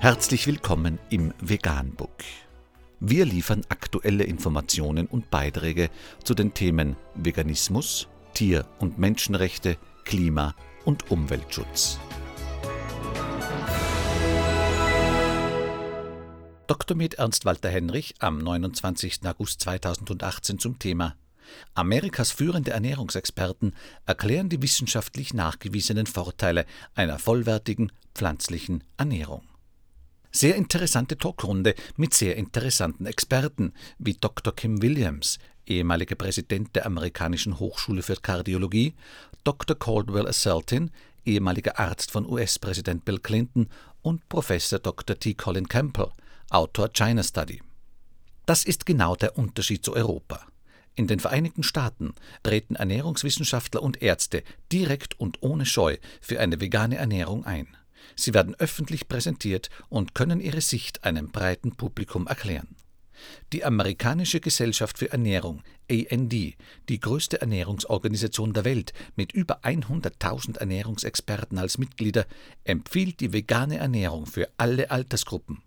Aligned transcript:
Herzlich 0.00 0.46
willkommen 0.46 1.00
im 1.10 1.34
Veganbook. 1.40 2.22
Wir 3.00 3.24
liefern 3.24 3.62
aktuelle 3.68 4.22
Informationen 4.22 5.08
und 5.08 5.28
Beiträge 5.28 5.90
zu 6.22 6.34
den 6.34 6.54
Themen 6.54 6.96
Veganismus, 7.16 8.06
Tier- 8.32 8.64
und 8.78 9.00
Menschenrechte, 9.00 9.76
Klima- 10.04 10.54
und 10.84 11.10
Umweltschutz. 11.10 11.98
Dr. 16.68 16.96
Med 16.96 17.14
Ernst 17.14 17.44
Walter 17.44 17.68
Henrich 17.68 18.14
am 18.20 18.38
29. 18.38 19.26
August 19.26 19.60
2018 19.62 20.60
zum 20.60 20.78
Thema 20.78 21.16
Amerikas 21.74 22.30
führende 22.30 22.70
Ernährungsexperten 22.70 23.74
erklären 24.06 24.48
die 24.48 24.62
wissenschaftlich 24.62 25.34
nachgewiesenen 25.34 26.06
Vorteile 26.06 26.66
einer 26.94 27.18
vollwertigen 27.18 27.90
pflanzlichen 28.14 28.84
Ernährung. 28.96 29.42
Sehr 30.30 30.56
interessante 30.56 31.16
Talkrunde 31.16 31.74
mit 31.96 32.12
sehr 32.12 32.36
interessanten 32.36 33.06
Experten 33.06 33.72
wie 33.98 34.14
Dr. 34.14 34.54
Kim 34.54 34.82
Williams, 34.82 35.38
ehemaliger 35.66 36.16
Präsident 36.16 36.76
der 36.76 36.86
Amerikanischen 36.86 37.58
Hochschule 37.58 38.02
für 38.02 38.16
Kardiologie, 38.16 38.94
Dr. 39.44 39.78
Caldwell 39.78 40.28
Asseltin, 40.28 40.90
ehemaliger 41.24 41.78
Arzt 41.78 42.10
von 42.10 42.26
US-Präsident 42.26 43.04
Bill 43.04 43.18
Clinton 43.18 43.68
und 44.02 44.28
Professor 44.28 44.78
Dr. 44.78 45.18
T. 45.18 45.34
Colin 45.34 45.68
Campbell, 45.68 46.10
Autor 46.50 46.90
China 46.92 47.22
Study. 47.22 47.62
Das 48.44 48.64
ist 48.64 48.86
genau 48.86 49.16
der 49.16 49.36
Unterschied 49.36 49.84
zu 49.84 49.94
Europa. 49.94 50.46
In 50.94 51.06
den 51.06 51.20
Vereinigten 51.20 51.62
Staaten 51.62 52.14
treten 52.42 52.74
Ernährungswissenschaftler 52.74 53.82
und 53.82 54.02
Ärzte 54.02 54.42
direkt 54.72 55.18
und 55.20 55.42
ohne 55.42 55.64
Scheu 55.64 55.96
für 56.20 56.40
eine 56.40 56.60
vegane 56.60 56.96
Ernährung 56.96 57.44
ein. 57.44 57.68
Sie 58.16 58.34
werden 58.34 58.54
öffentlich 58.56 59.08
präsentiert 59.08 59.70
und 59.88 60.14
können 60.14 60.40
ihre 60.40 60.60
Sicht 60.60 61.04
einem 61.04 61.30
breiten 61.30 61.76
Publikum 61.76 62.26
erklären. 62.26 62.76
Die 63.52 63.64
Amerikanische 63.64 64.40
Gesellschaft 64.40 64.98
für 64.98 65.10
Ernährung, 65.10 65.62
AND, 65.90 66.32
die 66.32 67.00
größte 67.00 67.40
Ernährungsorganisation 67.40 68.52
der 68.52 68.64
Welt 68.64 68.92
mit 69.16 69.32
über 69.32 69.60
100.000 69.64 70.58
Ernährungsexperten 70.58 71.58
als 71.58 71.78
Mitglieder, 71.78 72.26
empfiehlt 72.64 73.20
die 73.20 73.32
vegane 73.32 73.78
Ernährung 73.78 74.26
für 74.26 74.48
alle 74.56 74.90
Altersgruppen. 74.90 75.62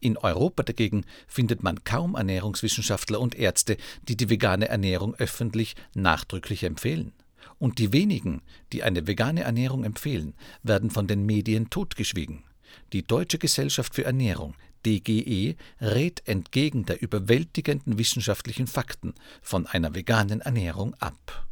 In 0.00 0.16
Europa 0.16 0.62
dagegen 0.62 1.04
findet 1.26 1.62
man 1.62 1.84
kaum 1.84 2.14
Ernährungswissenschaftler 2.14 3.20
und 3.20 3.34
Ärzte, 3.34 3.76
die 4.08 4.16
die 4.16 4.30
vegane 4.30 4.68
Ernährung 4.68 5.14
öffentlich 5.14 5.74
nachdrücklich 5.94 6.64
empfehlen. 6.64 7.12
Und 7.58 7.78
die 7.78 7.92
wenigen, 7.92 8.42
die 8.72 8.82
eine 8.82 9.06
vegane 9.06 9.42
Ernährung 9.42 9.84
empfehlen, 9.84 10.34
werden 10.62 10.90
von 10.90 11.06
den 11.06 11.26
Medien 11.26 11.70
totgeschwiegen. 11.70 12.44
Die 12.92 13.06
Deutsche 13.06 13.38
Gesellschaft 13.38 13.94
für 13.94 14.04
Ernährung, 14.04 14.54
DGE, 14.84 15.56
rät 15.80 16.22
entgegen 16.26 16.84
der 16.84 17.02
überwältigenden 17.02 17.98
wissenschaftlichen 17.98 18.66
Fakten 18.66 19.14
von 19.42 19.66
einer 19.66 19.94
veganen 19.94 20.40
Ernährung 20.40 20.94
ab. 20.94 21.46